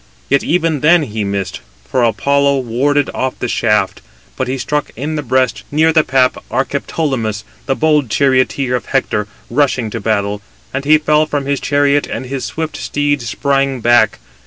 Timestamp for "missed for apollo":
1.23-2.61